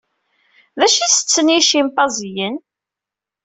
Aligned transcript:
D 0.77 0.81
acu 0.85 0.99
i 1.05 1.07
setten 1.09 1.53
yicimpanziyen? 1.53 2.55